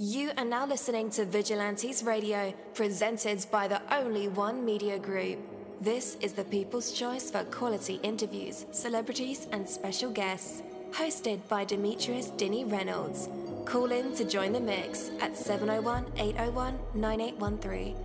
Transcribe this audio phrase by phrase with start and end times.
[0.00, 5.40] You are now listening to Vigilantes Radio, presented by the Only One Media Group.
[5.80, 10.62] This is the people's choice for quality interviews, celebrities, and special guests.
[10.92, 13.28] Hosted by Demetrius Dinny Reynolds.
[13.64, 17.96] Call in to join the mix at 701 801 9813.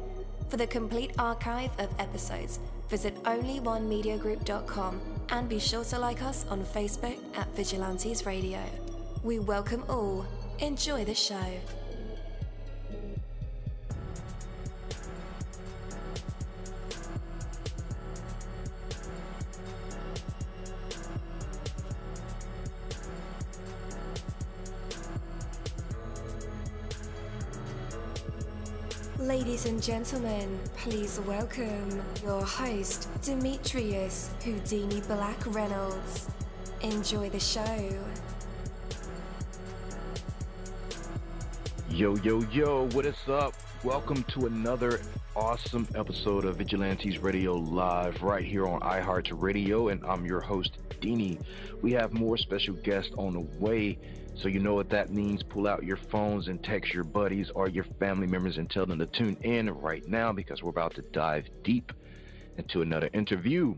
[0.50, 2.58] For the complete archive of episodes,
[2.90, 8.64] visit onlyonemediagroup.com and be sure to like us on Facebook at Vigilantes Radio.
[9.22, 10.26] We welcome all.
[10.58, 11.46] Enjoy the show.
[29.24, 36.28] Ladies and gentlemen, please welcome your host, Demetrius Houdini Black Reynolds.
[36.82, 37.90] Enjoy the show.
[41.90, 43.54] Yo, yo, yo, what is up?
[43.86, 45.00] Welcome to another
[45.38, 50.72] awesome episode of Vigilantes Radio Live right here on iHeart Radio, and I'm your host,
[51.04, 51.38] Dini.
[51.82, 54.00] We have more special guests on the way,
[54.38, 55.44] so you know what that means.
[55.44, 59.00] Pull out your phones and text your buddies or your family members and tell them
[59.00, 61.92] to tune in right now because we're about to dive deep
[62.58, 63.76] into another interview.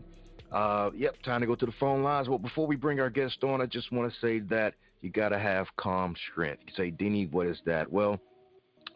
[0.52, 2.28] Uh, yep, time to go to the phone lines.
[2.28, 5.30] Well, before we bring our guest on, I just want to say that you got
[5.30, 6.62] to have calm strength.
[6.66, 7.90] You say, Dini, what is that?
[7.90, 8.20] Well,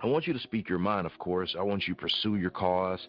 [0.02, 1.56] I want you to speak your mind, of course.
[1.58, 3.00] I want you to pursue your cause,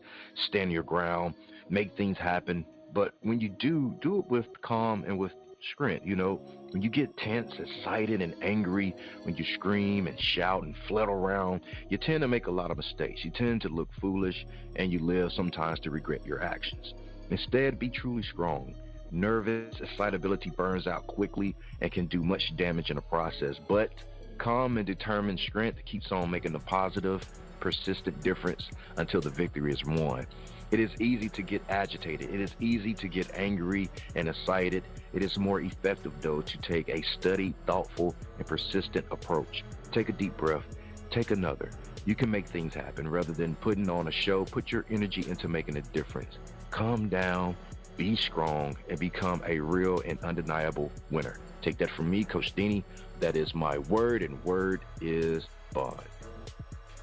[0.47, 1.35] stand your ground,
[1.69, 2.65] make things happen.
[2.93, 5.31] But when you do, do it with calm and with
[5.73, 6.05] strength.
[6.05, 6.41] You know,
[6.71, 11.61] when you get tense, excited, and angry, when you scream and shout and flutter around,
[11.89, 13.23] you tend to make a lot of mistakes.
[13.23, 16.93] You tend to look foolish, and you live sometimes to regret your actions.
[17.29, 18.75] Instead, be truly strong.
[19.11, 23.89] Nervous excitability burns out quickly and can do much damage in the process, but
[24.37, 27.21] calm and determined strength keeps on making a positive,
[27.59, 30.25] persistent difference until the victory is won.
[30.71, 32.33] It is easy to get agitated.
[32.33, 34.83] It is easy to get angry and excited.
[35.13, 39.63] It is more effective, though, to take a studied, thoughtful, and persistent approach.
[39.91, 40.63] Take a deep breath.
[41.09, 41.71] Take another.
[42.05, 44.45] You can make things happen rather than putting on a show.
[44.45, 46.37] Put your energy into making a difference.
[46.69, 47.57] Calm down,
[47.97, 51.37] be strong, and become a real and undeniable winner.
[51.61, 52.83] Take that from me, Coach Dini.
[53.19, 55.99] That is my word, and word is bond.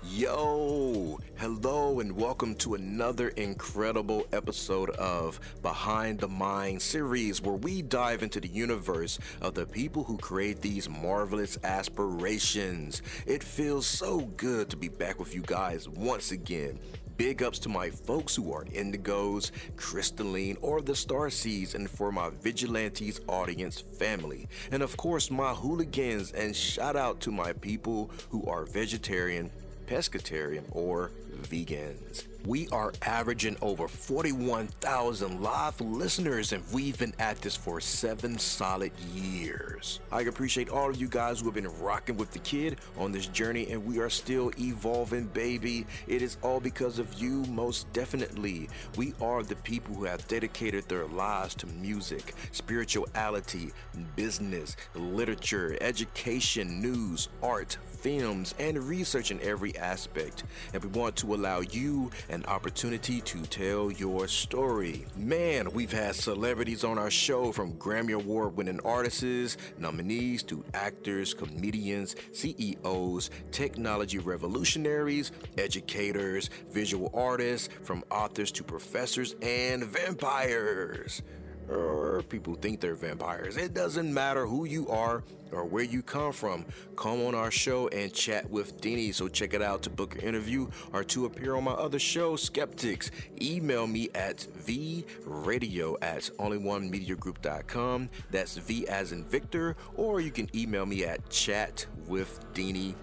[0.02, 7.82] Yo, hello, and welcome to another incredible episode of Behind the Mind series, where we
[7.82, 13.02] dive into the universe of the people who create these marvelous aspirations.
[13.26, 16.78] It feels so good to be back with you guys once again.
[17.16, 22.12] Big ups to my folks who are Indigos, Crystalline, or the Star Seeds, and for
[22.12, 24.46] my Vigilantes audience family.
[24.70, 29.50] And of course, my hooligans, and shout out to my people who are vegetarian
[29.88, 32.24] pescatarian, or vegans.
[32.46, 38.92] We are averaging over 41,000 live listeners, and we've been at this for seven solid
[39.12, 40.00] years.
[40.12, 43.26] I appreciate all of you guys who have been rocking with the kid on this
[43.26, 45.84] journey, and we are still evolving, baby.
[46.06, 48.68] It is all because of you, most definitely.
[48.96, 53.72] We are the people who have dedicated their lives to music, spirituality,
[54.14, 60.44] business, literature, education, news, art, films, and research in every aspect.
[60.72, 65.06] And we want to allow you an opportunity to tell your story.
[65.16, 71.34] Man, we've had celebrities on our show from Grammy Award winning artists, nominees to actors,
[71.34, 81.22] comedians, CEOs, technology revolutionaries, educators, visual artists, from authors to professors, and vampires
[81.68, 83.56] or people think they're vampires.
[83.56, 85.22] It doesn't matter who you are
[85.52, 86.64] or where you come from.
[86.96, 89.14] Come on our show and chat with Deanie.
[89.14, 92.36] So check it out to book an interview or to appear on my other show,
[92.36, 93.10] Skeptics.
[93.40, 98.10] Email me at vradio at onlyonemediagroup.com.
[98.30, 99.76] That's V as in Victor.
[99.96, 102.94] Or you can email me at chatwithdeanie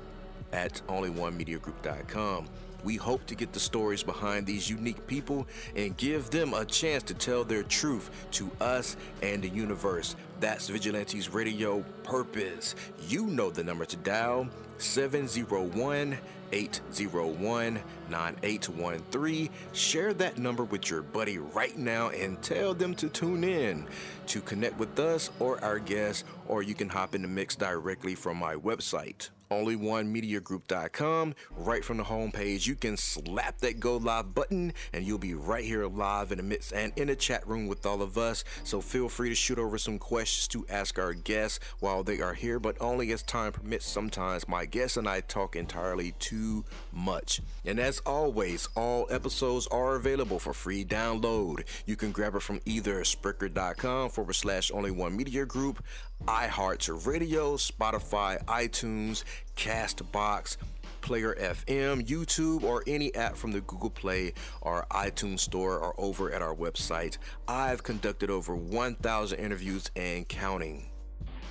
[0.53, 2.47] at onlyonemediagroup.com.
[2.85, 7.01] We hope to get the stories behind these unique people and give them a chance
[7.03, 10.15] to tell their truth to us and the universe.
[10.39, 12.75] That's Vigilantes Radio purpose.
[13.07, 14.47] You know the number to dial
[14.77, 16.15] 701
[16.51, 19.49] 801 9813.
[19.73, 23.87] Share that number with your buddy right now and tell them to tune in
[24.27, 28.13] to connect with us or our guests, or you can hop in the mix directly
[28.13, 29.29] from my website
[29.63, 31.35] onlyonemediagroup.com.
[31.57, 35.63] Right from the homepage, you can slap that go live button and you'll be right
[35.63, 38.43] here live in the midst and in the chat room with all of us.
[38.63, 42.33] So feel free to shoot over some questions to ask our guests while they are
[42.33, 43.85] here, but only as time permits.
[43.85, 47.41] Sometimes my guests and I talk entirely too much.
[47.63, 51.65] And as always, all episodes are available for free download.
[51.85, 55.83] You can grab it from either Spreaker.com forward slash only one media group,
[56.25, 59.23] iHeartRadio, Spotify, iTunes,
[59.55, 60.57] Castbox,
[61.01, 66.31] Player FM, YouTube, or any app from the Google Play or iTunes Store or over
[66.31, 67.17] at our website.
[67.47, 70.89] I've conducted over 1,000 interviews and counting.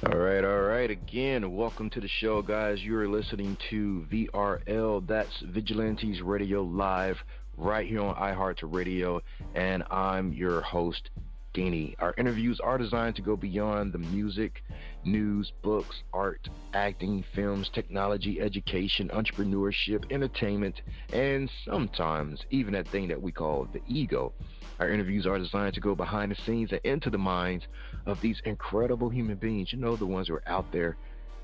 [0.06, 0.90] All right, all right.
[0.90, 2.82] Again, welcome to the show, guys.
[2.82, 7.24] You're listening to VRL, that's Vigilantes Radio Live,
[7.56, 9.20] right here on iHeartRadio,
[9.54, 11.10] and I'm your host,
[11.54, 11.94] Deanie.
[12.00, 14.62] Our interviews are designed to go beyond the music,
[15.04, 23.22] news, books, art, acting, films, technology, education, entrepreneurship, entertainment, and sometimes even that thing that
[23.22, 24.32] we call the ego.
[24.80, 27.66] Our interviews are designed to go behind the scenes and into the minds
[28.04, 29.72] of these incredible human beings.
[29.72, 30.96] You know, the ones who are out there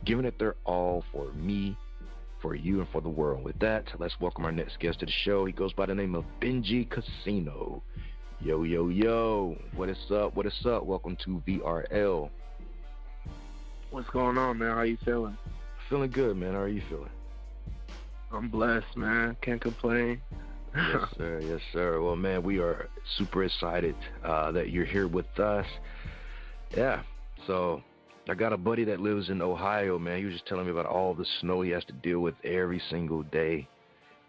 [0.04, 1.76] giving it their all for me,
[2.42, 3.44] for you, and for the world.
[3.44, 5.44] With that, let's welcome our next guest to the show.
[5.44, 7.84] He goes by the name of Benji Casino.
[8.42, 9.54] Yo, yo, yo.
[9.76, 10.34] What is up?
[10.34, 10.86] What is up?
[10.86, 12.30] Welcome to VRL.
[13.90, 14.74] What's going on, man?
[14.74, 15.36] How you feeling?
[15.90, 16.54] Feeling good, man.
[16.54, 17.10] How are you feeling?
[18.32, 19.36] I'm blessed, man.
[19.42, 20.22] Can't complain.
[20.74, 21.40] yes, sir.
[21.42, 22.00] Yes, sir.
[22.00, 22.88] Well, man, we are
[23.18, 23.94] super excited
[24.24, 25.66] uh, that you're here with us.
[26.74, 27.02] Yeah.
[27.46, 27.82] So,
[28.26, 30.16] I got a buddy that lives in Ohio, man.
[30.16, 32.80] He was just telling me about all the snow he has to deal with every
[32.88, 33.68] single day.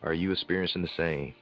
[0.04, 1.34] Are you experiencing the same?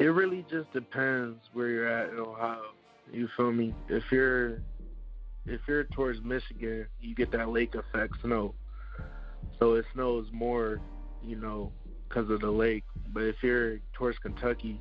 [0.00, 2.70] It really just depends where you're at in Ohio.
[3.12, 3.74] You feel me?
[3.90, 4.62] If you're
[5.44, 8.54] if you're towards Michigan, you get that lake effect snow.
[9.58, 10.80] So it snows more,
[11.22, 11.70] you know,
[12.08, 12.84] because of the lake.
[13.12, 14.80] But if you're towards Kentucky,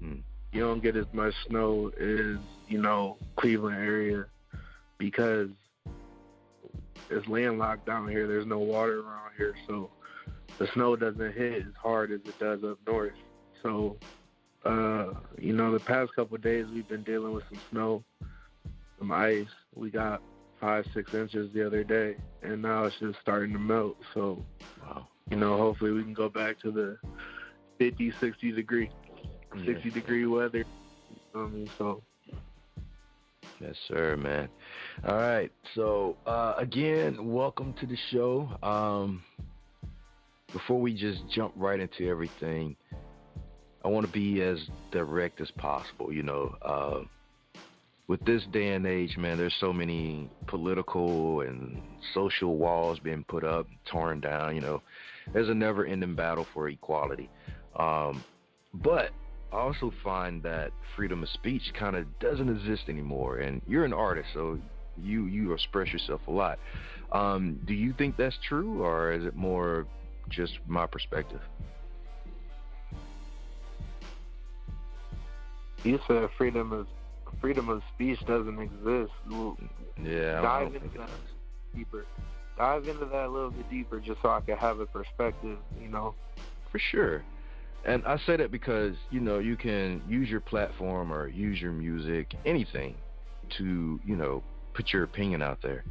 [0.00, 0.16] hmm.
[0.52, 2.36] you don't get as much snow as
[2.68, 4.26] you know Cleveland area
[4.98, 5.48] because
[7.08, 8.26] it's landlocked down here.
[8.26, 9.88] There's no water around here, so
[10.58, 13.14] the snow doesn't hit as hard as it does up north.
[13.62, 13.96] So
[14.64, 18.04] uh, you know, the past couple of days we've been dealing with some snow,
[18.98, 19.48] some ice.
[19.74, 20.22] We got
[20.60, 23.96] five, six inches the other day, and now it's just starting to melt.
[24.14, 24.44] So,
[24.82, 25.08] wow.
[25.30, 26.98] you know, hopefully we can go back to the
[27.78, 28.90] 50, 60 degree,
[29.56, 29.64] yeah.
[29.66, 30.58] 60 degree weather.
[30.58, 30.64] You
[31.34, 31.70] know I mean?
[31.78, 32.02] So.
[33.60, 34.48] Yes, sir, man.
[35.06, 35.50] All right.
[35.74, 38.48] So, uh, again, welcome to the show.
[38.62, 39.22] Um,
[40.52, 42.76] before we just jump right into everything,
[43.84, 44.58] I want to be as
[44.90, 46.12] direct as possible.
[46.12, 47.00] You know, uh,
[48.08, 51.82] with this day and age, man, there's so many political and
[52.14, 54.54] social walls being put up, torn down.
[54.54, 54.82] You know,
[55.32, 57.30] there's a never-ending battle for equality.
[57.76, 58.24] Um,
[58.74, 59.10] but
[59.52, 63.38] I also find that freedom of speech kind of doesn't exist anymore.
[63.38, 64.58] And you're an artist, so
[64.98, 66.58] you you express yourself a lot.
[67.12, 69.86] Um, do you think that's true, or is it more
[70.28, 71.40] just my perspective.
[75.84, 76.86] You said freedom of
[77.40, 79.12] freedom of speech doesn't exist.
[80.02, 81.10] Yeah, dive into that
[81.74, 82.04] deeper.
[82.56, 85.58] Dive into that a little bit deeper, just so I can have a perspective.
[85.80, 86.14] You know.
[86.70, 87.24] For sure.
[87.84, 91.72] And I say that because you know you can use your platform or use your
[91.72, 92.94] music, anything,
[93.58, 94.42] to you know
[94.74, 95.84] put your opinion out there.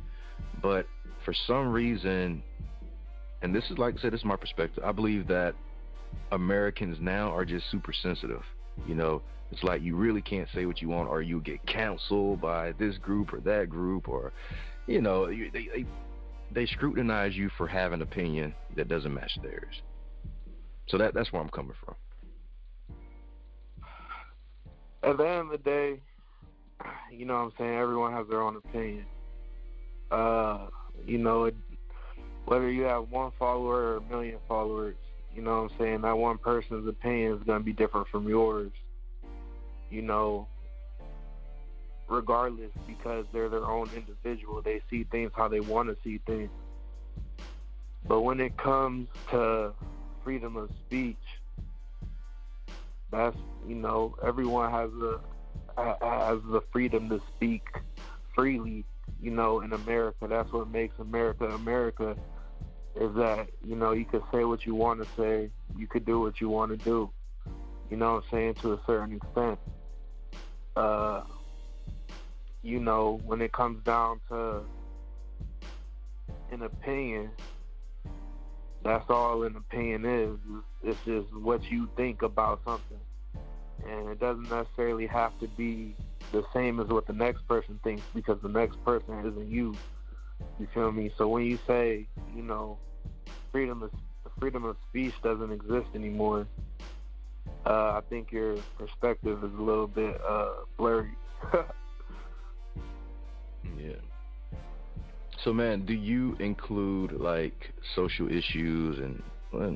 [0.61, 0.87] But
[1.25, 2.43] for some reason,
[3.41, 4.83] and this is like I said, this is my perspective.
[4.85, 5.53] I believe that
[6.31, 8.43] Americans now are just super sensitive.
[8.87, 12.41] You know, it's like you really can't say what you want, or you get canceled
[12.41, 14.31] by this group or that group, or
[14.87, 15.85] you know, they they,
[16.53, 19.81] they scrutinize you for having an opinion that doesn't match theirs.
[20.87, 21.95] So that that's where I'm coming from.
[25.03, 25.99] At the end of the day,
[27.11, 29.05] you know what I'm saying, everyone has their own opinion.
[30.11, 30.67] Uh,
[31.05, 31.49] you know,
[32.45, 34.95] whether you have one follower or a million followers,
[35.33, 38.27] you know what I'm saying, that one person's opinion is going to be different from
[38.27, 38.71] yours.
[39.91, 40.47] You know,
[42.07, 44.61] regardless, because they're their own individual.
[44.61, 46.49] They see things how they want to see things.
[48.07, 49.73] But when it comes to
[50.23, 51.17] freedom of speech,
[53.11, 55.19] that's you know everyone has a
[55.77, 57.63] has the freedom to speak
[58.35, 58.85] freely.
[59.21, 62.15] You know, in America, that's what makes America America.
[62.95, 66.19] Is that you know you could say what you want to say, you could do
[66.19, 67.09] what you want to do.
[67.89, 69.59] You know what I'm saying to a certain extent.
[70.75, 71.21] Uh,
[72.63, 74.61] you know, when it comes down to
[76.51, 77.31] an opinion,
[78.83, 80.37] that's all an opinion is.
[80.83, 82.99] It's just what you think about something
[83.87, 85.95] and it doesn't necessarily have to be
[86.31, 89.75] the same as what the next person thinks because the next person isn't you.
[90.59, 91.11] You feel me?
[91.17, 92.77] So when you say, you know,
[93.51, 93.91] freedom of
[94.39, 96.47] freedom of speech doesn't exist anymore,
[97.65, 101.11] uh, I think your perspective is a little bit uh, blurry.
[103.77, 103.93] yeah.
[105.43, 109.21] So man, do you include like social issues and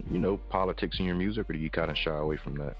[0.10, 2.78] you know politics in your music, or do you kind of shy away from that?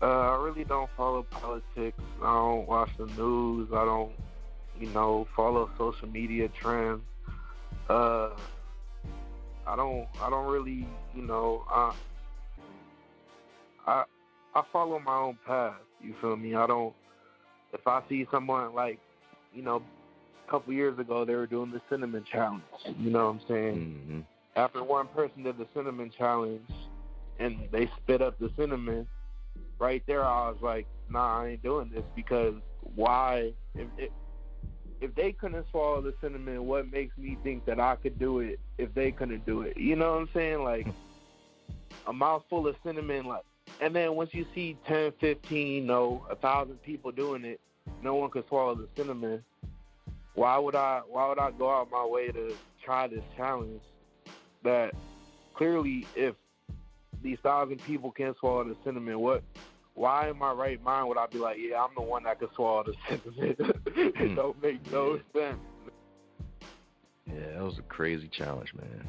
[0.00, 1.98] Uh, I really don't follow politics.
[2.22, 3.68] I don't watch the news.
[3.72, 4.12] I don't,
[4.80, 7.02] you know, follow social media trends.
[7.88, 8.30] Uh,
[9.64, 10.08] I don't.
[10.20, 11.64] I don't really, you know.
[11.70, 11.94] I,
[13.86, 14.04] I,
[14.54, 15.74] I follow my own path.
[16.00, 16.54] You feel me?
[16.54, 16.94] I don't.
[17.72, 18.98] If I see someone like,
[19.54, 19.82] you know,
[20.46, 22.62] a couple years ago they were doing the cinnamon challenge.
[22.98, 23.74] You know what I'm saying?
[23.74, 24.20] Mm-hmm.
[24.56, 26.70] After one person did the cinnamon challenge,
[27.38, 29.06] and they spit up the cinnamon
[29.78, 32.54] right there, I was like, nah, I ain't doing this because
[32.94, 33.52] why?
[33.74, 34.10] If, if
[35.00, 38.60] if they couldn't swallow the cinnamon, what makes me think that I could do it
[38.78, 39.76] if they couldn't do it?
[39.76, 40.62] You know what I'm saying?
[40.62, 40.86] Like
[42.06, 43.42] a mouthful of cinnamon, like,
[43.80, 47.60] and then once you see 10, 15, no, a thousand people doing it,
[48.02, 49.42] no one could swallow the cinnamon.
[50.34, 51.02] Why would I?
[51.08, 52.54] Why would I go out my way to
[52.84, 53.82] try this challenge?
[54.64, 54.94] That
[55.54, 56.34] clearly, if
[57.22, 59.42] these thousand people can't swallow the cinnamon, what
[59.94, 62.48] why in my right mind would I be like, yeah, I'm the one that can
[62.54, 63.56] swallow the cinnamon?
[63.86, 64.34] it hmm.
[64.34, 65.58] don't make no sense.
[67.26, 69.08] Yeah, that was a crazy challenge, man.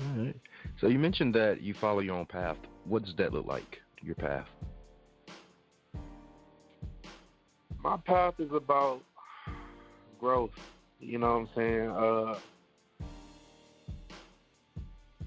[0.00, 0.36] All right.
[0.80, 2.56] So you mentioned that you follow your own path.
[2.88, 3.80] What does that look like?
[4.02, 4.46] Your path?
[7.82, 9.02] My path is about
[10.18, 10.50] growth.
[11.00, 11.90] You know what I'm saying?
[11.90, 12.38] Uh,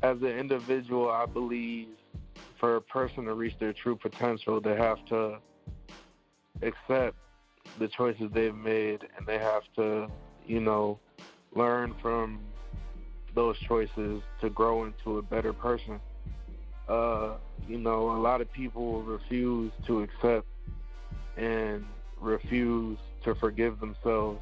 [0.01, 1.87] as an individual, I believe
[2.59, 5.39] for a person to reach their true potential, they have to
[6.61, 7.15] accept
[7.77, 10.07] the choices they've made and they have to,
[10.45, 10.99] you know,
[11.55, 12.39] learn from
[13.35, 15.99] those choices to grow into a better person.
[16.89, 17.35] Uh,
[17.67, 20.47] you know, a lot of people refuse to accept
[21.37, 21.85] and
[22.19, 24.41] refuse to forgive themselves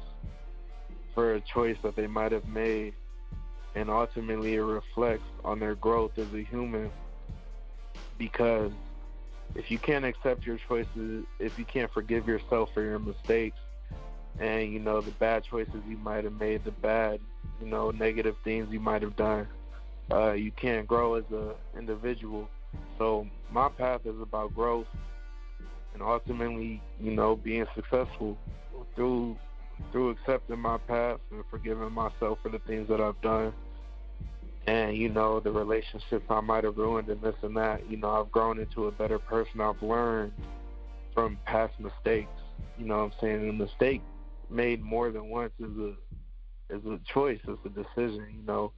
[1.14, 2.94] for a choice that they might have made.
[3.74, 6.90] And ultimately, it reflects on their growth as a human
[8.16, 8.72] because
[9.54, 13.58] if you can't accept your choices, if you can't forgive yourself for your mistakes,
[14.40, 17.20] and you know the bad choices you might have made, the bad,
[17.60, 19.48] you know, negative things you might have done,
[20.10, 22.48] uh, you can't grow as an individual.
[22.98, 24.86] So my path is about growth,
[25.94, 28.36] and ultimately, you know, being successful
[28.94, 29.36] through
[29.92, 33.52] through accepting my past and forgiving myself for the things that I've done
[34.68, 37.88] and you know the relationships I might have ruined and this and that.
[37.90, 39.62] You know, I've grown into a better person.
[39.62, 40.32] I've learned
[41.14, 42.28] from past mistakes.
[42.78, 44.02] You know, what I'm saying a mistake
[44.50, 45.94] made more than once is a
[46.74, 47.40] is a choice.
[47.48, 48.26] It's a decision.
[48.36, 48.72] You know,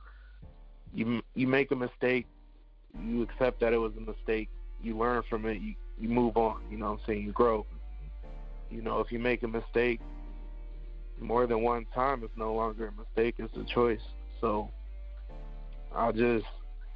[0.95, 2.27] you you make a mistake,
[3.05, 4.49] you accept that it was a mistake,
[4.83, 6.61] you learn from it, you you move on.
[6.71, 7.23] You know what I'm saying?
[7.23, 7.67] You grow.
[8.71, 10.01] You know, if you make a mistake
[11.21, 14.01] more than one time, it's no longer a mistake; it's a choice.
[14.41, 14.71] So
[15.95, 16.47] I just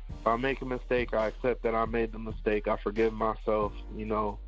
[0.09, 2.69] if I make a mistake, I accept that I made the mistake.
[2.69, 3.73] I forgive myself.
[3.97, 4.39] You know,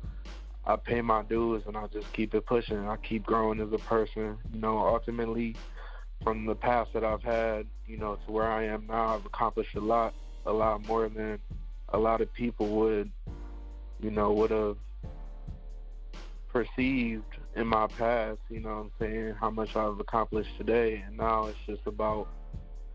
[0.65, 2.87] I pay my dues and I just keep it pushing.
[2.87, 4.37] I keep growing as a person.
[4.53, 5.55] You know, ultimately,
[6.23, 9.75] from the past that I've had, you know, to where I am now, I've accomplished
[9.75, 10.13] a lot,
[10.45, 11.39] a lot more than
[11.89, 13.11] a lot of people would,
[14.01, 14.77] you know, would have
[16.49, 17.23] perceived
[17.55, 18.39] in my past.
[18.49, 19.35] You know what I'm saying?
[19.39, 22.27] How much I've accomplished today, and now it's just about,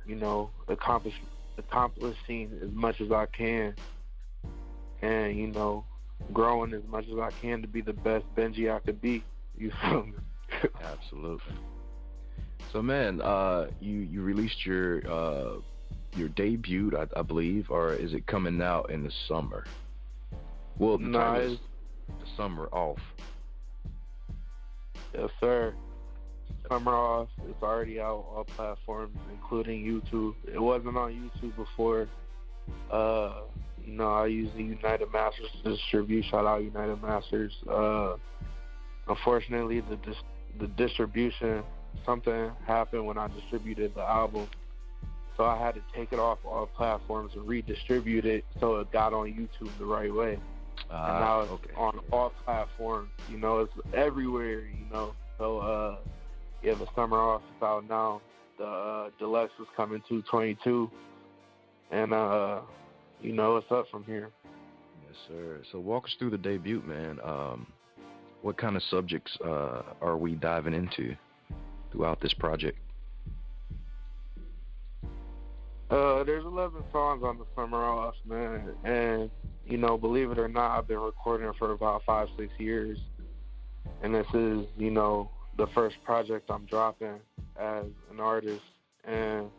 [0.06, 3.74] you know, accomplishment accomplishing as much as I can
[5.02, 5.84] and, you know,
[6.32, 9.22] growing as much as I can to be the best Benji I could be.
[9.56, 10.14] You feel me?
[10.82, 11.54] Absolutely.
[12.72, 15.60] So man, uh, you you released your uh,
[16.16, 19.64] your debut, I, I, believe, or is it coming out in the summer?
[20.78, 21.58] Well, the no, is
[22.08, 22.98] the summer off.
[25.14, 25.74] Yes, sir.
[26.68, 27.28] Summer Off.
[27.48, 30.34] It's already out all platforms, including YouTube.
[30.52, 32.08] It wasn't on YouTube before.
[32.90, 33.42] Uh,
[33.84, 36.24] you know, I use the United Masters to distribute.
[36.26, 37.52] Shout out United Masters.
[37.68, 38.14] Uh,
[39.08, 40.16] unfortunately, the dis-
[40.60, 41.62] the distribution
[42.04, 44.48] something happened when I distributed the album,
[45.36, 49.12] so I had to take it off all platforms and redistribute it so it got
[49.12, 50.38] on YouTube the right way.
[50.90, 51.70] Uh, and now it's okay.
[51.76, 53.10] on all platforms.
[53.30, 54.60] You know, it's everywhere.
[54.60, 55.96] You know, so uh,
[56.62, 58.20] yeah, the summer off is out now.
[58.58, 60.90] The uh, deluxe is coming to 22,
[61.90, 62.60] and uh,
[63.22, 64.30] you know it's up from here.
[65.06, 65.62] Yes, sir.
[65.72, 67.18] So walk us through the debut, man.
[67.24, 67.66] Um,
[68.42, 71.14] what kind of subjects uh, are we diving into
[71.92, 72.78] throughout this project?
[75.90, 79.30] Uh, there's 11 songs on the summer off, man, and
[79.66, 82.98] you know, believe it or not, I've been recording for about five, six years,
[84.02, 87.20] and this is, you know, the first project I'm dropping
[87.56, 88.62] as an artist,
[89.04, 89.50] and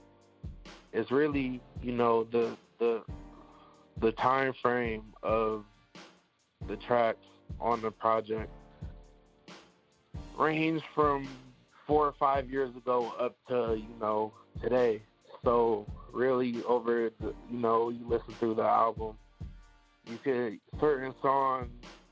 [0.92, 3.04] it's really you know the the
[4.00, 5.66] the time frame of
[6.68, 7.26] the tracks
[7.60, 8.52] on the project
[10.38, 11.28] range from
[11.88, 15.02] four or five years ago up to you know today.
[15.44, 19.18] So really, over the, you know you listen through the album,
[20.10, 21.70] you can certain songs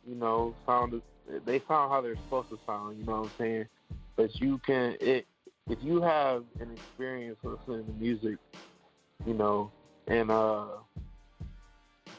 [0.07, 1.01] you know sound
[1.45, 2.99] they sound how they're supposed to sound.
[2.99, 3.65] You know what I'm saying?
[4.15, 5.27] But you can it
[5.69, 8.37] if you have an experience listening to music,
[9.25, 9.71] you know,
[10.07, 10.65] and uh,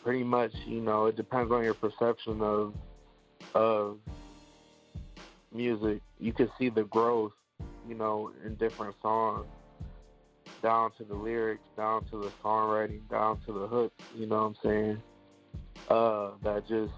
[0.03, 2.74] pretty much, you know, it depends on your perception of
[3.55, 3.98] of
[5.53, 6.00] music.
[6.18, 7.33] You can see the growth,
[7.88, 9.47] you know, in different songs,
[10.62, 13.92] down to the lyrics, down to the songwriting, down to the hook.
[14.16, 15.03] You know what I'm saying?
[15.88, 16.92] Uh, that just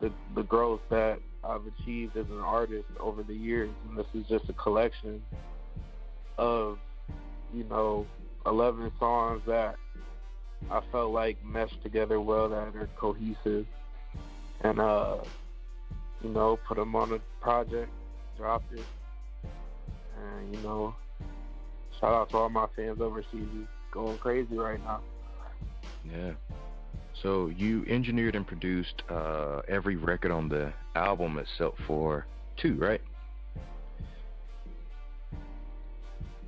[0.00, 4.26] the the growth that I've achieved as an artist over the years, and this is
[4.28, 5.22] just a collection
[6.38, 6.78] of,
[7.54, 8.06] you know,
[8.46, 9.76] 11 songs that
[10.70, 13.66] I felt like meshed together well, that are cohesive,
[14.62, 15.18] and uh,
[16.22, 17.90] you know, put them on a project,
[18.36, 18.84] dropped it,
[20.16, 20.94] and you know,
[22.00, 23.46] shout out to all my fans overseas,
[23.90, 25.00] going crazy right now.
[26.04, 26.32] Yeah.
[27.22, 32.26] So you engineered and produced uh, every record on the album except for
[32.56, 33.00] two, right?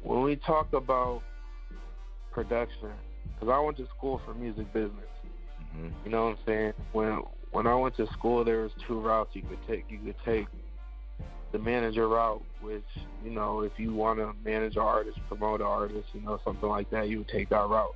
[0.03, 1.23] When we talk about
[2.31, 2.91] production,
[3.35, 4.93] because I went to school for music business.
[5.77, 5.89] Mm-hmm.
[6.05, 6.73] You know what I'm saying?
[6.93, 9.87] When when I went to school, there was two routes you could take.
[9.89, 10.47] You could take
[11.53, 12.85] the manager route, which
[13.25, 16.69] you know, if you want to manage an artist, promote an artist, you know, something
[16.69, 17.95] like that, you would take that route.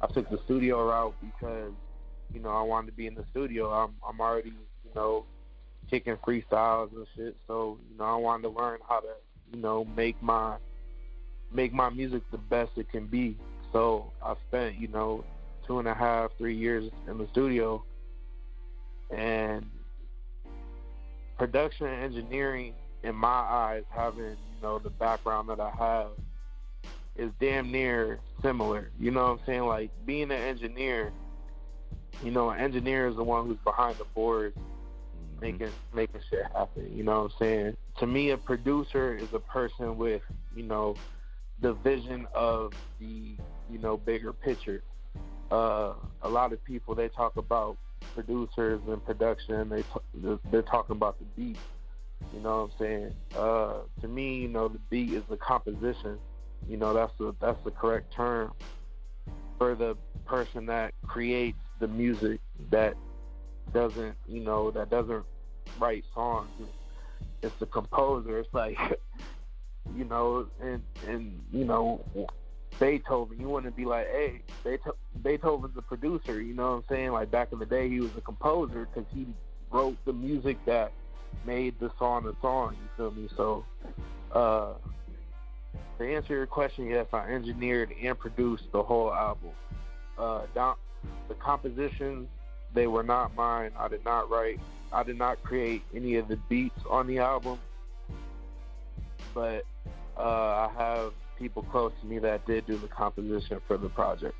[0.00, 1.72] I took the studio route because
[2.32, 3.70] you know, I wanted to be in the studio.
[3.70, 5.24] I'm I'm already, you know,
[5.90, 7.36] kicking freestyles and shit.
[7.46, 9.08] So, you know, I wanted to learn how to,
[9.52, 10.56] you know, make my
[11.52, 13.36] make my music the best it can be.
[13.72, 15.24] So I spent, you know,
[15.66, 17.82] two and a half, three years in the studio
[19.10, 19.64] and
[21.38, 26.08] production and engineering in my eyes, having, you know, the background that I have
[27.16, 28.90] is damn near similar.
[28.98, 29.66] You know what I'm saying?
[29.66, 31.12] Like being an engineer
[32.22, 35.40] you know, an engineer is the one who's behind the boards mm-hmm.
[35.40, 36.90] making making shit happen.
[36.94, 37.76] You know what I'm saying?
[37.98, 40.22] To me, a producer is a person with,
[40.54, 40.96] you know,
[41.60, 43.36] the vision of the,
[43.70, 44.82] you know, bigger picture.
[45.50, 47.76] Uh, a lot of people they talk about
[48.14, 49.68] producers and production.
[49.70, 49.84] They
[50.50, 51.58] they're talking about the beat.
[52.34, 53.14] You know what I'm saying?
[53.36, 56.18] Uh, to me, you know, the beat is the composition.
[56.68, 58.52] You know, that's the that's the correct term.
[59.58, 62.94] for the person that creates the music that
[63.72, 65.24] doesn't, you know, that doesn't
[65.78, 66.50] write songs.
[67.42, 68.38] It's the composer.
[68.38, 68.78] It's like,
[69.96, 72.04] you know, and and you know,
[72.78, 73.40] Beethoven.
[73.40, 74.40] You wouldn't be like, hey,
[75.22, 76.40] Beethoven's the producer.
[76.40, 77.12] You know what I'm saying?
[77.12, 79.26] Like back in the day, he was a composer because he
[79.70, 80.92] wrote the music that
[81.44, 82.76] made the song a song.
[82.80, 83.28] You feel me?
[83.36, 83.64] So,
[84.32, 84.74] uh,
[85.98, 89.50] to answer your question, yes, I engineered and produced the whole album.
[90.16, 90.76] Uh, down,
[91.28, 92.28] the compositions
[92.74, 93.72] they were not mine.
[93.78, 94.60] I did not write.
[94.92, 97.58] I did not create any of the beats on the album,
[99.34, 99.64] but
[100.16, 104.34] uh, I have people close to me that did do the composition for the project.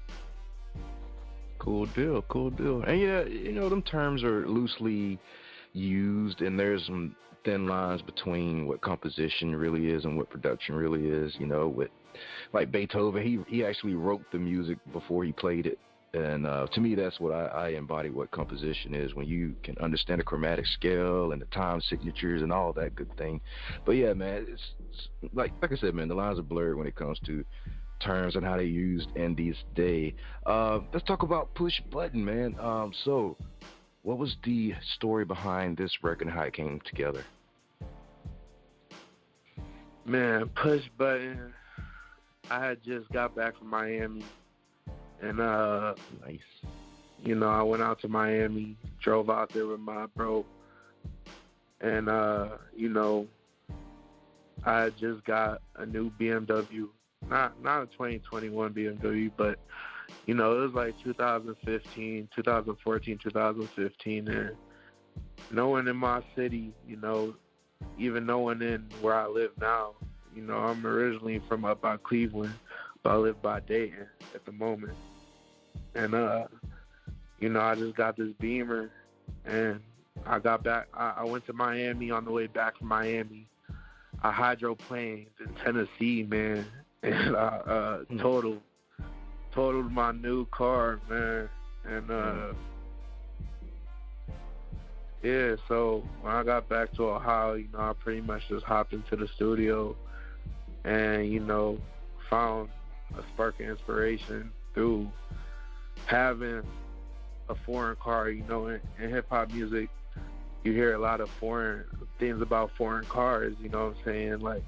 [1.58, 2.82] Cool deal, cool deal.
[2.82, 5.18] And yeah, you know, them terms are loosely
[5.72, 11.08] used, and there's some thin lines between what composition really is and what production really
[11.08, 11.34] is.
[11.38, 11.90] You know, with
[12.52, 15.78] like Beethoven, he he actually wrote the music before he played it.
[16.14, 19.76] And uh, to me, that's what I, I embody what composition is when you can
[19.78, 23.40] understand the chromatic scale and the time signatures and all that good thing.
[23.84, 26.86] But yeah, man, it's, it's like like I said, man, the lines are blurred when
[26.86, 27.44] it comes to
[28.00, 30.14] terms and how they used in these day.
[30.46, 32.56] Uh, let's talk about push button, man.
[32.58, 33.36] Um, so,
[34.02, 37.24] what was the story behind this record and how it came together?
[40.06, 41.52] Man, push button.
[42.50, 44.24] I had just got back from Miami
[45.22, 46.38] and uh, nice.
[47.24, 50.44] You know, I went out to Miami, drove out there with my bro,
[51.80, 53.26] and uh, you know,
[54.64, 56.88] I just got a new BMW.
[57.28, 59.58] Not not a 2021 BMW, but
[60.26, 64.50] you know, it was like 2015, 2014, 2015, and
[65.50, 67.34] no one in my city, you know,
[67.98, 69.94] even no one in where I live now.
[70.34, 72.54] You know, I'm originally from up by Cleveland,
[73.02, 74.92] but I live by Dayton at the moment.
[75.94, 76.46] And uh,
[77.40, 78.90] you know, I just got this Beamer,
[79.44, 79.80] and
[80.26, 80.88] I got back.
[80.94, 83.48] I, I went to Miami on the way back from Miami.
[84.22, 86.66] I hydroplaned in Tennessee, man,
[87.02, 88.18] and I uh, hmm.
[88.18, 88.60] totaled
[89.54, 91.48] totaled my new car, man,
[91.84, 92.52] and uh.
[95.20, 98.92] Yeah, so when I got back to Ohio, you know, I pretty much just hopped
[98.92, 99.96] into the studio
[100.84, 101.78] and, you know,
[102.30, 102.68] found
[103.16, 105.10] a spark of inspiration through
[106.06, 106.62] having
[107.48, 109.88] a foreign car, you know, in, in hip hop music,
[110.64, 111.84] you hear a lot of foreign
[112.18, 114.40] things about foreign cars, you know what I'm saying?
[114.40, 114.62] Like,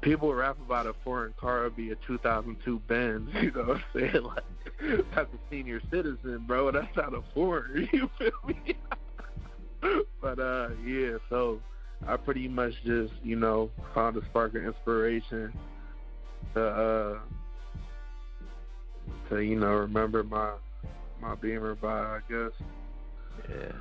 [0.00, 3.84] people rap about a foreign car would be a 2002 Benz, you know what I'm
[3.94, 4.22] saying?
[4.22, 4.44] Like,
[5.14, 6.70] that's a senior citizen, bro.
[6.72, 8.76] That's not a foreign, you feel me?
[10.20, 11.60] but, uh, yeah, so
[12.06, 15.52] I pretty much just, you know, found a spark of inspiration
[16.54, 17.18] to, uh,
[19.28, 20.52] to you know remember my
[21.20, 22.52] my Beamer by, I guess.
[23.48, 23.72] Yeah.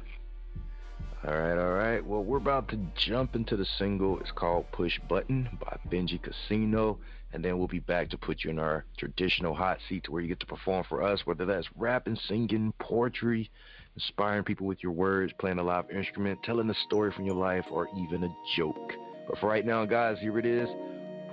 [1.27, 2.05] All right, all right.
[2.05, 4.19] Well, we're about to jump into the single.
[4.19, 6.99] It's called Push Button by Benji Casino.
[7.33, 10.21] And then we'll be back to put you in our traditional hot seat to where
[10.21, 13.49] you get to perform for us, whether that's rapping, singing, poetry,
[13.95, 17.65] inspiring people with your words, playing a live instrument, telling a story from your life,
[17.69, 18.93] or even a joke.
[19.27, 20.69] But for right now, guys, here it is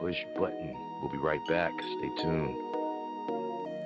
[0.00, 0.74] Push Button.
[1.00, 1.72] We'll be right back.
[1.78, 2.63] Stay tuned.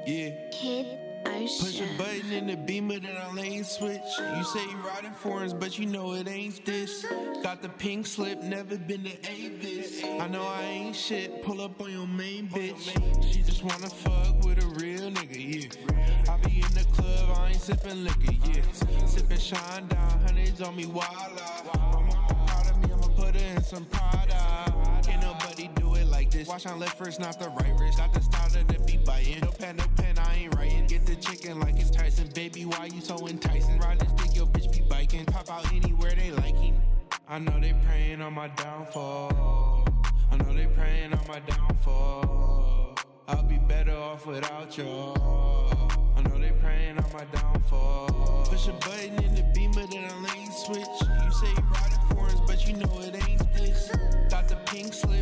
[0.09, 0.31] Yeah.
[0.51, 0.87] Kid
[1.27, 1.67] Ocean.
[1.67, 4.01] Push a button in the beamer, then I lane switch.
[4.39, 7.05] You say you riding foreigns, but you know it ain't this.
[7.43, 10.03] Got the pink slip, never been to Avis.
[10.03, 12.91] I know I ain't shit, pull up on your main bitch.
[13.31, 16.33] She just wanna fuck with a real nigga, yeah.
[16.33, 19.07] I be in the club, I ain't sipping liquor, yeah.
[19.07, 21.77] Sipping shine down, hundreds on me, wild out.
[21.77, 24.73] Mama proud of me, I'ma put her in some Prada.
[25.03, 25.68] Can't nobody
[26.11, 26.49] like this.
[26.49, 27.99] Watch on left first, not the right wrist.
[27.99, 29.41] Got the style it be biting.
[29.41, 30.87] No pen, no pen, I ain't writing.
[30.87, 32.29] Get the chicken like it's Tyson.
[32.35, 33.79] Baby, why you so enticing?
[33.79, 35.25] Riding stick, your bitch be biking.
[35.27, 36.81] Pop out anywhere they like liking.
[37.29, 39.87] I know they praying on my downfall.
[40.31, 42.97] I know they praying on my downfall.
[43.29, 45.91] I'll be better off without y'all.
[46.17, 48.47] I know they praying on my downfall.
[48.49, 50.79] Push a button in the beamer, then I lane switch.
[50.79, 53.91] You say you riding foreigns, but you know it ain't this.
[54.31, 55.18] Got the pink slip,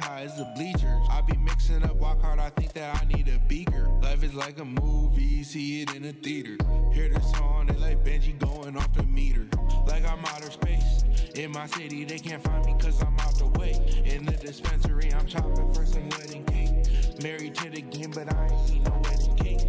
[0.00, 1.06] high as the bleachers.
[1.10, 3.88] I be mixing up, walk hard, I think that I need a beaker.
[4.02, 6.56] Life is like a movie, see it in a theater.
[6.92, 9.48] Hear the song, they like Benji going off the meter
[9.86, 11.04] like I'm outer space.
[11.34, 13.72] In my city, they can't find me cause I'm out the way.
[14.04, 17.22] In the dispensary, I'm chopping for some wedding cake.
[17.22, 19.60] Married to the game, but I ain't need no wedding cake.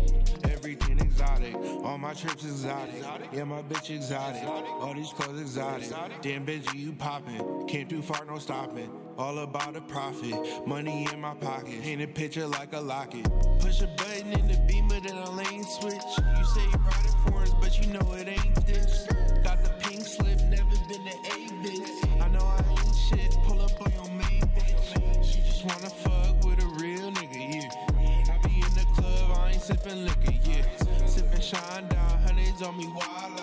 [0.46, 3.04] Everything exotic, all my trips exotic.
[3.34, 5.90] Yeah, my bitch exotic, all these clothes exotic.
[6.22, 7.68] Damn, Benji, you poppin'.
[7.68, 8.90] Came too far, no stopping.
[9.22, 10.34] All about the profit,
[10.66, 11.84] money in my pocket.
[11.84, 13.24] Paint a picture like a locket.
[13.60, 15.94] Push a button in the beamer, then a lane switch.
[15.94, 19.06] You say you ride riding foreigns, but you know it ain't this.
[19.44, 22.04] Got the pink slip, never been to Avis.
[22.20, 25.24] I know I ain't shit, pull up on your main bitch.
[25.24, 28.34] She just wanna fuck with a real nigga, yeah.
[28.34, 31.06] I be in the club, I ain't sipping liquor, yeah.
[31.06, 33.40] Sipping shine down, hundreds on me, wild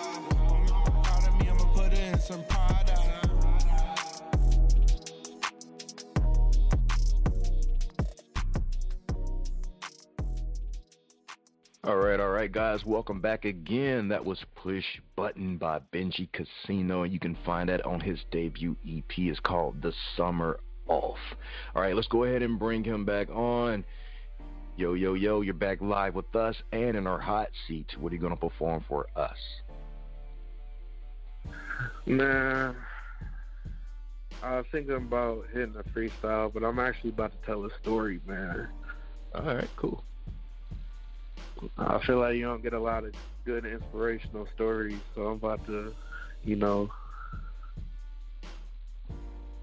[11.88, 14.09] All right, all right, guys, welcome back again.
[14.09, 14.85] That was Push
[15.16, 19.11] Button by Benji Casino, and you can find that on his debut EP.
[19.16, 21.16] It's called The Summer Off.
[21.74, 23.87] All right, let's go ahead and bring him back on.
[24.77, 27.87] Yo, yo, yo, you're back live with us and in our hot seat.
[27.98, 29.38] What are you going to perform for us?
[32.05, 32.77] Man,
[34.42, 38.20] I was thinking about hitting a freestyle, but I'm actually about to tell a story,
[38.27, 38.68] man.
[39.35, 40.05] All right, cool.
[41.77, 45.64] I feel like you don't get a lot of good inspirational stories, so I'm about
[45.66, 45.94] to,
[46.44, 46.90] you know,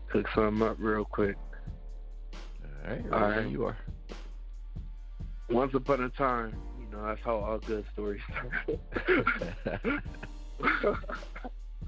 [0.10, 1.36] cook something up real quick.
[2.64, 3.78] All right, all right, you are.
[5.50, 10.00] Once upon a time, you know, that's how all good stories start.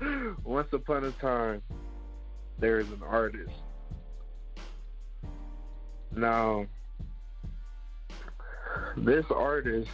[0.43, 1.61] Once upon a time,
[2.59, 3.51] there is an artist.
[6.15, 6.65] Now,
[8.97, 9.89] this artist,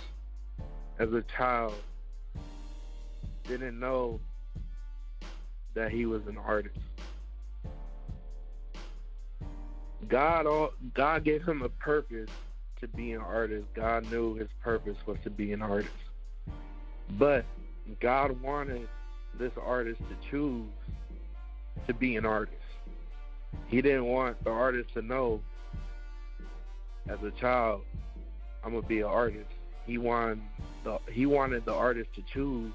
[1.00, 1.74] as a child,
[3.48, 4.20] didn't know
[5.74, 6.78] that he was an artist.
[10.08, 12.30] God, God gave him a purpose
[12.82, 13.66] to be an artist.
[13.74, 15.92] God knew his purpose was to be an artist.
[17.18, 17.46] But
[18.00, 18.88] God wanted
[19.40, 20.70] this artist to choose
[21.88, 22.58] to be an artist.
[23.68, 25.42] He didn't want the artist to know
[27.08, 27.82] as a child
[28.64, 29.50] I'm gonna be an artist.
[29.86, 30.42] He wanted
[30.84, 32.74] the he wanted the artist to choose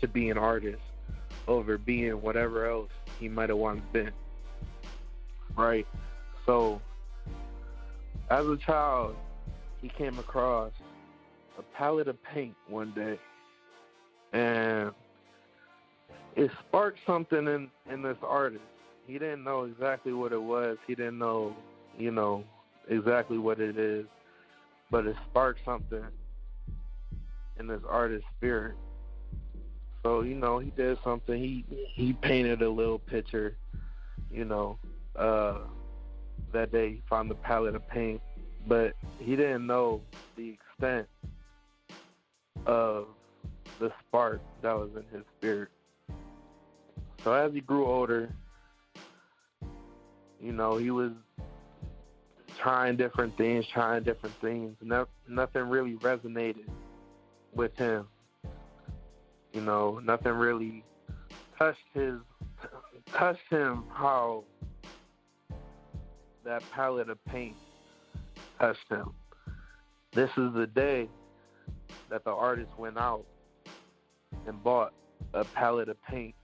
[0.00, 0.82] to be an artist
[1.46, 4.12] over being whatever else he might have once been.
[5.56, 5.86] Right?
[6.46, 6.80] So
[8.30, 9.16] as a child
[9.80, 10.72] he came across
[11.58, 13.18] a palette of paint one day
[14.32, 14.92] and
[16.34, 18.64] it sparked something in, in this artist.
[19.06, 20.78] He didn't know exactly what it was.
[20.86, 21.54] He didn't know,
[21.98, 22.44] you know,
[22.88, 24.06] exactly what it is
[24.92, 26.04] but it sparked something
[27.58, 28.76] in this artist's spirit.
[30.04, 31.42] So you know, he did something.
[31.42, 33.56] He he painted a little picture.
[34.30, 34.78] You know,
[35.16, 35.58] uh,
[36.52, 38.20] that day he found the palette of paint,
[38.68, 40.02] but he didn't know
[40.36, 41.08] the extent
[42.66, 43.06] of
[43.80, 45.70] the spark that was in his spirit.
[47.24, 48.34] So as he grew older,
[50.40, 51.12] you know, he was
[52.62, 54.76] trying different things, trying different things.
[54.80, 56.68] No, nothing really resonated
[57.54, 58.06] with him.
[59.52, 60.84] You know, nothing really
[61.58, 62.14] touched his
[63.12, 64.44] touched him how
[66.44, 67.56] that palette of paint
[68.58, 69.12] touched him.
[70.12, 71.08] This is the day
[72.10, 73.24] that the artist went out
[74.46, 74.92] and bought
[75.34, 76.34] a palette of paint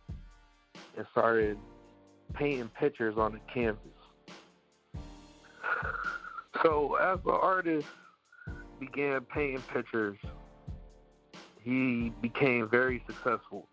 [0.96, 1.58] and started
[2.34, 3.97] painting pictures on the canvas.
[6.62, 7.86] So as the artist
[8.80, 10.18] began painting pictures,
[11.62, 13.68] he became very successful.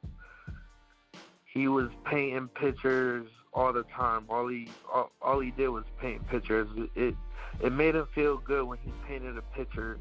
[1.46, 4.26] He was painting pictures all the time.
[4.30, 6.68] All he all, all he did was paint pictures.
[6.96, 7.16] It
[7.62, 9.98] it made him feel good when he painted a picture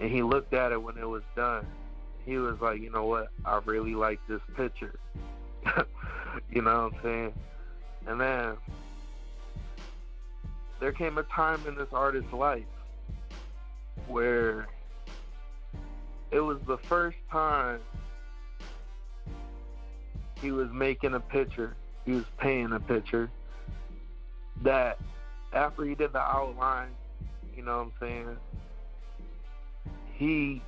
[0.00, 1.66] and he looked at it when it was done.
[2.24, 4.98] He was like, you know what, I really like this picture.
[6.50, 7.34] you know what I'm saying?
[8.06, 8.56] And then
[10.80, 12.64] there came a time in this artist's life
[14.06, 14.66] where
[16.30, 17.80] it was the first time
[20.40, 23.30] he was making a picture, he was painting a picture
[24.62, 24.98] that
[25.52, 26.90] after he did the outline,
[27.56, 28.36] you know what I'm saying,
[30.14, 30.62] he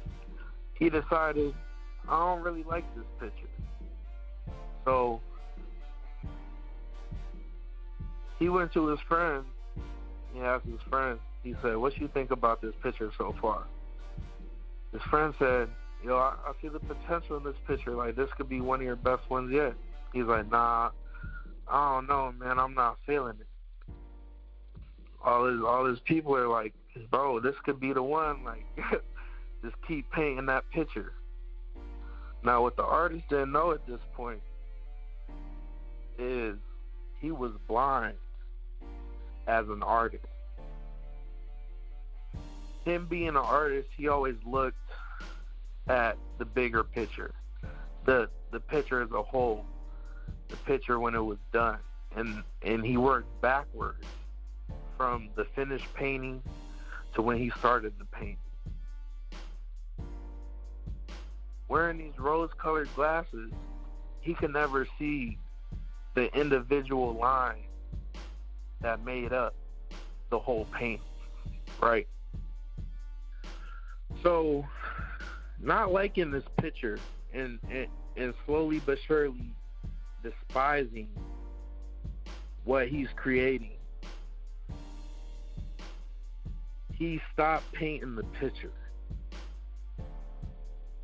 [0.75, 1.55] he decided
[2.09, 3.49] I don't really like this picture.
[4.85, 5.21] So
[8.39, 9.45] he went to his friends
[10.35, 13.65] he asked his friend, he said, What you think about this picture so far?
[14.93, 15.69] His friend said,
[16.05, 17.93] Yo, I, I see the potential in this picture.
[17.93, 19.75] Like, this could be one of your best ones yet.
[20.13, 20.91] He's like, Nah,
[21.69, 22.59] I don't know, man.
[22.59, 23.95] I'm not feeling it.
[25.25, 26.75] all his all his people are like,
[27.11, 28.45] bro, this could be the one.
[28.45, 28.65] Like,
[29.63, 31.13] just keep painting that picture.
[32.43, 34.41] Now, what the artist didn't know at this point
[36.19, 36.57] is
[37.21, 38.17] he was blind
[39.51, 40.25] as an artist.
[42.85, 44.77] Him being an artist, he always looked
[45.89, 47.35] at the bigger picture,
[48.07, 49.65] the the picture as a whole,
[50.49, 51.79] the picture when it was done,
[52.17, 54.05] and and he worked backwards
[54.97, 56.43] from the finished painting
[57.15, 58.37] to when he started the painting.
[61.69, 63.53] Wearing these rose-colored glasses,
[64.21, 65.39] he could never see
[66.15, 67.65] the individual line
[68.81, 69.55] that made up
[70.31, 71.01] the whole painting,
[71.83, 72.09] right?
[74.23, 74.65] So,
[75.61, 76.99] not liking this picture
[77.33, 79.55] and, and and slowly but surely
[80.23, 81.09] despising
[82.65, 83.73] what he's creating.
[86.93, 88.73] He stopped painting the picture.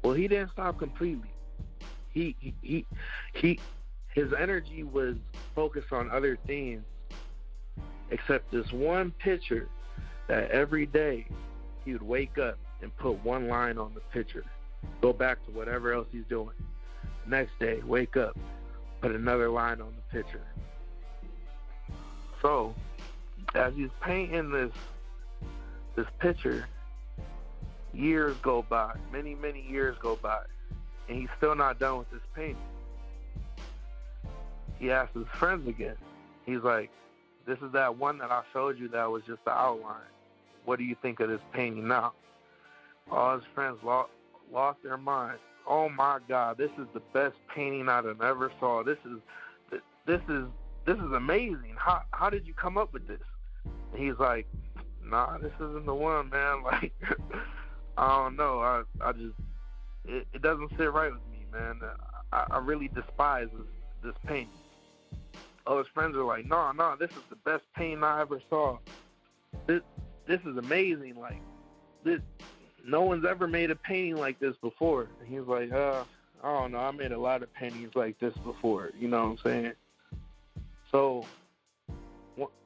[0.02, 1.30] Well, he didn't stop completely.
[2.12, 2.86] He he he,
[3.34, 3.60] he
[4.14, 5.16] his energy was
[5.54, 6.82] focused on other things
[8.10, 9.68] except this one picture
[10.28, 11.26] that every day
[11.84, 14.44] he would wake up and put one line on the picture,
[15.00, 16.54] go back to whatever else he's doing.
[17.26, 18.36] Next day, wake up,
[19.00, 20.44] put another line on the picture.
[22.42, 22.74] So,
[23.54, 24.72] as he's painting this
[25.96, 26.66] this picture,
[27.92, 30.42] years go by, many many years go by,
[31.08, 32.58] and he's still not done with this painting.
[34.78, 35.96] He asks his friends again.
[36.44, 36.90] He's like,
[37.46, 40.10] "This is that one that I showed you that was just the outline.
[40.64, 42.12] What do you think of this painting now?"
[43.10, 44.10] All his friends lost
[44.52, 45.40] lost their minds.
[45.66, 48.82] Oh my God, this is the best painting I've ever saw.
[48.82, 49.18] This is
[50.06, 50.46] this is
[50.84, 51.74] this is amazing.
[51.76, 53.20] How how did you come up with this?
[53.64, 54.46] And he's like,
[55.04, 56.62] Nah, this isn't the one, man.
[56.64, 56.92] Like
[57.98, 58.60] I don't know.
[58.60, 59.34] I I just
[60.04, 61.80] it, it doesn't sit right with me, man.
[62.32, 63.66] I, I really despise this
[64.04, 64.48] this painting.
[65.66, 68.78] All his friends are like, No, no, this is the best painting I ever saw.
[69.66, 69.82] This
[70.26, 71.16] this is amazing.
[71.18, 71.42] Like
[72.04, 72.20] this
[72.86, 75.08] no one's ever made a painting like this before.
[75.20, 76.04] And he was like, uh,
[76.42, 78.90] I don't know, I made a lot of paintings like this before.
[78.98, 79.72] You know what I'm saying?
[80.92, 81.24] So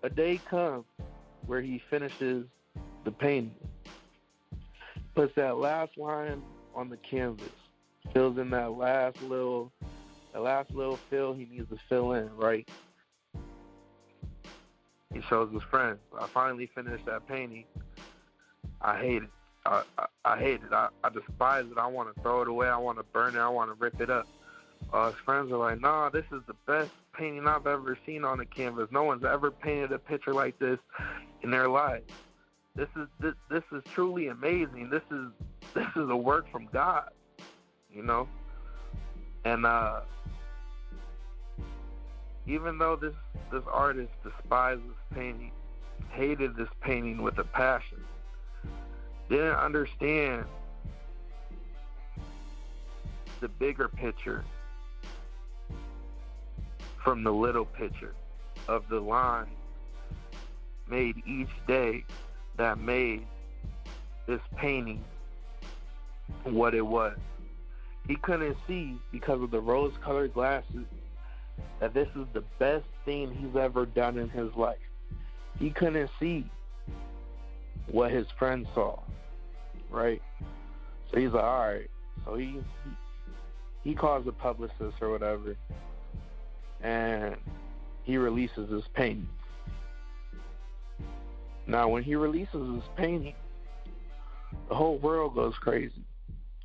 [0.03, 0.85] a day comes
[1.47, 2.47] where he finishes
[3.05, 3.55] the painting,
[5.15, 6.43] puts that last line
[6.75, 7.49] on the canvas,
[8.13, 9.73] fills in that last little,
[10.33, 12.69] that last little fill he needs to fill in, right?
[15.13, 15.99] He shows his friends.
[16.19, 17.65] I finally finished that painting.
[18.81, 19.31] I hate it.
[19.67, 19.83] I,
[20.25, 20.73] I, hate it.
[20.73, 21.79] I, I despise it.
[21.79, 22.69] I want to throw it away.
[22.69, 23.41] I want to burn it.
[23.41, 24.27] I want to rip it up.
[24.93, 28.41] Uh, his friends are like, nah, this is the best painting I've ever seen on
[28.41, 28.89] a canvas.
[28.91, 30.79] No one's ever painted a picture like this
[31.43, 32.11] in their lives.
[32.75, 34.91] This is this, this is truly amazing.
[34.91, 35.27] This is
[35.75, 37.11] this is a work from God,
[37.93, 38.29] you know.
[39.45, 40.01] And uh,
[42.47, 43.15] even though this
[43.53, 45.53] this artist despises painting,
[46.11, 47.99] hated this painting with a passion,
[49.29, 50.45] didn't understand
[53.41, 54.45] the bigger picture
[57.03, 58.15] from the little picture
[58.69, 59.49] of the line
[60.89, 62.05] made each day
[62.57, 63.27] that made
[64.27, 65.03] this painting
[66.45, 67.17] what it was.
[68.07, 70.85] He couldn't see because of the rose colored glasses
[71.81, 74.79] that this is the best thing he's ever done in his life.
[75.59, 76.47] He couldn't see
[77.91, 79.01] what his friend saw
[79.91, 80.23] right?
[81.11, 81.91] So he's like, all right.
[82.25, 82.61] So he
[83.83, 85.57] he, calls a publicist or whatever,
[86.83, 87.37] and
[88.05, 89.29] he releases his painting.
[91.67, 93.35] Now, when he releases his painting,
[94.69, 96.05] the whole world goes crazy,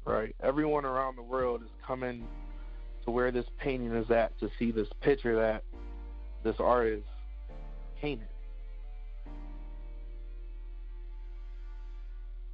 [0.03, 0.35] right?
[0.43, 2.25] Everyone around the world is coming
[3.05, 5.63] to where this painting is at to see this picture that
[6.43, 7.05] this artist
[8.01, 8.27] painted.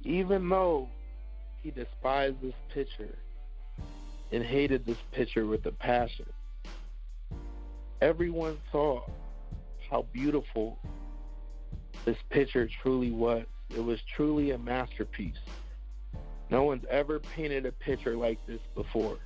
[0.04, 0.88] even though
[1.62, 3.16] he despised this picture
[4.32, 6.26] and hated this picture with a passion,
[8.00, 9.02] everyone saw
[9.90, 10.78] how beautiful
[12.04, 13.44] this picture truly was.
[13.70, 15.38] It was truly a masterpiece.
[16.50, 19.18] No one's ever painted a picture like this before.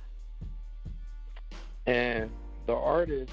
[1.87, 2.29] And
[2.67, 3.31] the artist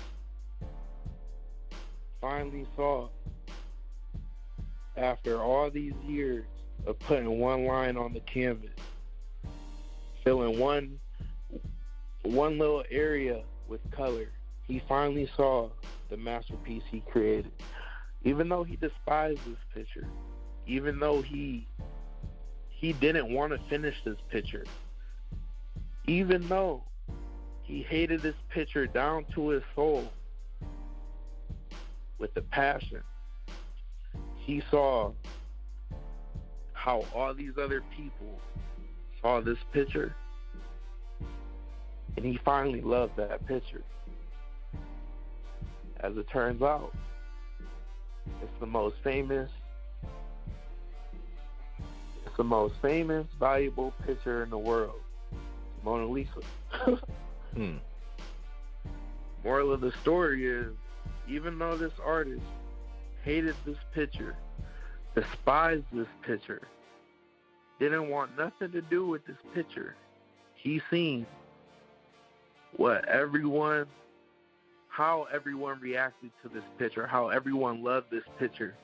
[2.20, 3.08] finally saw,
[4.96, 6.46] after all these years,
[6.86, 8.70] of putting one line on the canvas,
[10.24, 11.00] filling one
[12.22, 14.28] one little area with color.
[14.66, 15.70] He finally saw
[16.08, 17.52] the masterpiece he created.
[18.24, 20.08] even though he despised this picture,
[20.66, 21.68] even though he
[22.68, 24.64] he didn't want to finish this picture,
[26.06, 26.82] even though
[27.64, 30.10] he hated this picture down to his soul
[32.18, 33.02] with a passion,
[34.36, 35.12] he saw
[36.72, 38.38] how all these other people
[39.20, 40.14] saw this picture
[42.16, 43.82] and he finally loved that picture.
[46.00, 46.94] As it turns out,
[48.42, 49.50] it's the most famous
[52.26, 55.00] it's the most famous, valuable picture in the world.
[55.84, 56.40] Mona Lisa.
[57.54, 57.76] hmm.
[59.44, 60.72] Moral of the story is
[61.28, 62.42] even though this artist
[63.22, 64.36] hated this picture,
[65.14, 66.62] despised this picture,
[67.78, 69.96] didn't want nothing to do with this picture,
[70.54, 71.26] he seen
[72.76, 73.86] what everyone
[74.88, 78.76] how everyone reacted to this picture, how everyone loved this picture,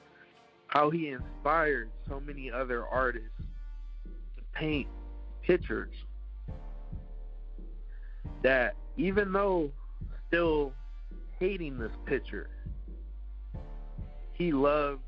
[0.66, 3.28] how he inspired so many other artists
[4.36, 4.88] to paint
[5.42, 5.94] pictures
[8.42, 9.70] that even though
[10.28, 10.72] still
[11.38, 12.50] hating this picture,
[14.32, 15.02] he loved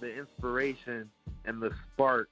[0.00, 1.10] the inspiration
[1.44, 2.28] and the spark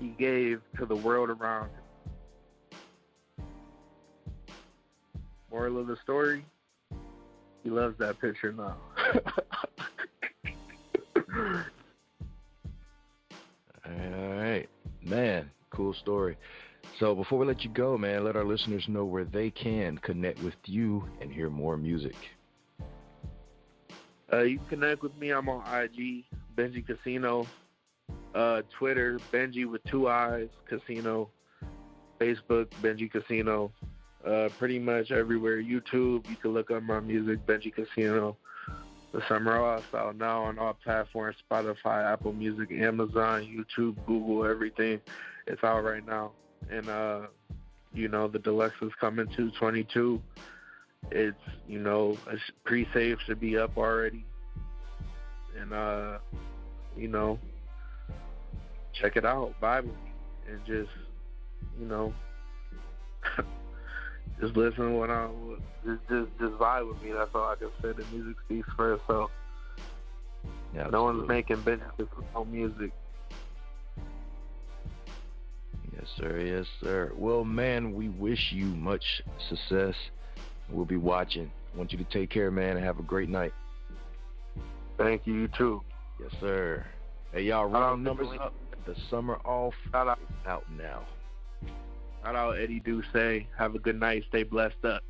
[0.00, 3.46] he gave to the world around him.
[5.50, 6.44] Moral of the story,
[7.62, 8.76] he loves that picture now.
[9.06, 9.22] all
[11.28, 11.64] right,
[14.16, 14.68] all right.
[15.02, 16.36] Man, cool story.
[17.02, 20.40] So before we let you go, man, let our listeners know where they can connect
[20.40, 22.14] with you and hear more music.
[24.32, 25.30] Uh, you can connect with me.
[25.30, 26.22] I'm on IG,
[26.54, 27.48] Benji Casino.
[28.36, 31.28] Uh, Twitter, Benji with two eyes, Casino.
[32.20, 33.72] Facebook, Benji Casino
[34.24, 35.60] uh, pretty much everywhere.
[35.60, 38.36] YouTube, you can look up my music, Benji Casino.
[39.10, 45.00] The Off out now on all platforms Spotify, Apple Music, Amazon, YouTube, Google, everything.
[45.48, 46.30] It's out right now.
[46.70, 47.20] And, uh,
[47.92, 50.20] you know, the deluxe is coming to 22.
[51.10, 51.36] It's,
[51.66, 52.16] you know,
[52.64, 54.24] pre save should be up already.
[55.58, 56.18] And, uh,
[56.96, 57.38] you know,
[58.92, 59.94] check it out, Bible,
[60.48, 60.90] and just,
[61.78, 62.14] you know,
[64.40, 65.28] just listen to what I
[65.84, 67.12] just just just vibe with me.
[67.12, 67.92] That's all I can say.
[67.92, 69.30] The music speaks for itself.
[70.74, 72.92] Yeah, no one's making business with no music.
[75.94, 76.40] Yes, sir.
[76.40, 77.12] Yes, sir.
[77.16, 79.94] Well, man, we wish you much success.
[80.70, 81.50] We'll be watching.
[81.74, 83.52] I want you to take care, man, and have a great night.
[84.96, 85.34] Thank you.
[85.34, 85.82] You too.
[86.20, 86.86] Yes, sir.
[87.32, 88.54] Hey, y'all, round numbers up.
[88.86, 90.18] The summer off out
[90.76, 91.02] now.
[92.22, 93.44] Shout out Eddie Duce.
[93.56, 94.24] Have a good night.
[94.28, 95.02] Stay blessed up.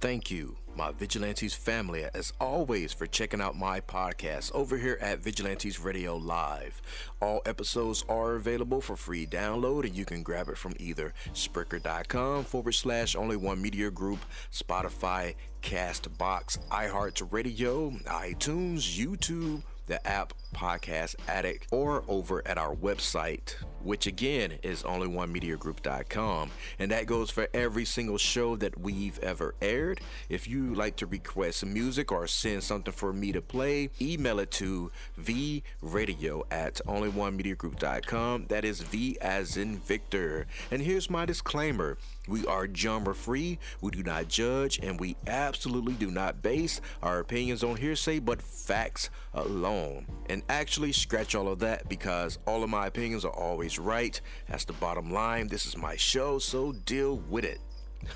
[0.00, 5.20] Thank you, my Vigilantes family, as always, for checking out my podcast over here at
[5.20, 6.80] Vigilantes Radio Live.
[7.20, 12.44] All episodes are available for free download, and you can grab it from either Spreaker.com
[12.44, 14.20] forward slash only one media group,
[14.52, 24.06] Spotify, Castbox, iHeartRadio, iTunes, YouTube, the app Podcast Addict, or over at our website, which
[24.06, 26.50] again is onlyonemediagroup.com.
[26.78, 30.00] And that goes for every single show that we've ever aired.
[30.28, 34.50] If you like to request music or send something for me to play, email it
[34.52, 38.46] to vradio at onlyonemediagroup.com.
[38.48, 40.46] That is V as in Victor.
[40.70, 41.98] And here's my disclaimer.
[42.28, 47.18] We are genre free, we do not judge, and we absolutely do not base our
[47.18, 50.06] opinions on hearsay but facts alone.
[50.48, 54.20] Actually, scratch all of that because all of my opinions are always right.
[54.48, 55.48] That's the bottom line.
[55.48, 57.60] This is my show, so deal with it.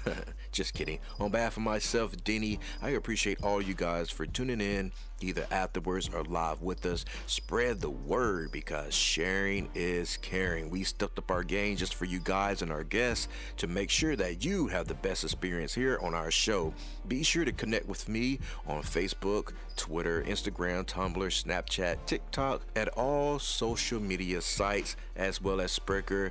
[0.57, 1.01] Just kidding.
[1.21, 4.91] On behalf of myself, Denny, I appreciate all you guys for tuning in
[5.21, 7.05] either afterwards or live with us.
[7.27, 10.71] Spread the word because sharing is caring.
[10.71, 13.29] We stepped up our game just for you guys and our guests
[13.59, 16.73] to make sure that you have the best experience here on our show.
[17.07, 23.39] Be sure to connect with me on Facebook, Twitter, Instagram, Tumblr, Snapchat, TikTok, at all
[23.39, 26.31] social media sites, as well as Spreaker,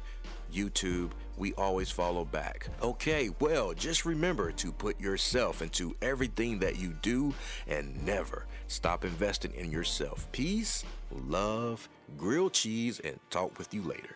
[0.53, 2.67] YouTube we always follow back.
[2.81, 7.33] Okay, well, just remember to put yourself into everything that you do
[7.67, 10.27] and never stop investing in yourself.
[10.31, 11.87] Peace, love,
[12.17, 14.15] grilled cheese, and talk with you later.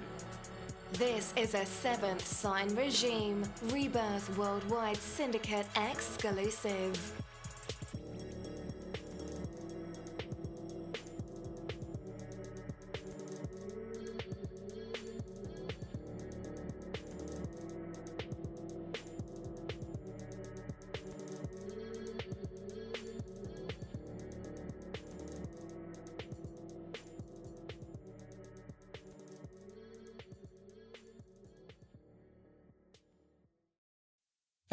[0.95, 7.20] This is a seventh sign regime, Rebirth Worldwide Syndicate exclusive.